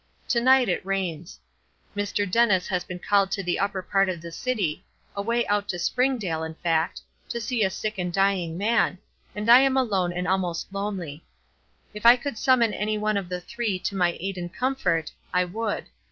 To 0.29 0.41
night 0.41 0.67
it 0.67 0.83
rains. 0.83 1.39
Mr. 1.95 2.25
Dennis 2.27 2.67
has 2.69 2.83
been 2.83 2.97
called 2.97 3.29
to 3.33 3.43
the 3.43 3.59
upper 3.59 3.83
part 3.83 4.09
of 4.09 4.19
the 4.19 4.31
city, 4.31 4.83
away 5.15 5.45
out 5.45 5.69
to 5.69 5.77
Springdale, 5.77 6.41
in 6.43 6.55
fact, 6.55 7.01
to 7.29 7.39
see 7.39 7.63
a 7.63 7.69
sick 7.69 7.99
and 7.99 8.11
dying 8.11 8.57
man, 8.57 8.97
and 9.35 9.47
I 9.47 9.59
am 9.59 9.77
alone 9.77 10.11
and 10.11 10.27
almost 10.27 10.73
lonely. 10.73 11.23
If 11.93 12.07
I 12.07 12.15
could 12.15 12.39
summon 12.39 12.73
any 12.73 12.97
one 12.97 13.15
of 13.15 13.29
the 13.29 13.41
three 13.41 13.77
to 13.77 13.95
my 13.95 14.17
aid 14.19 14.39
and 14.39 14.51
comfort 14.51 15.11
I 15.35 15.45
would. 15.45 15.85